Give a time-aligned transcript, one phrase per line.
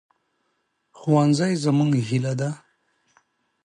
[0.99, 2.49] ښوونځی زموږ هیله ده